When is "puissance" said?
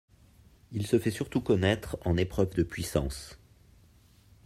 2.63-3.37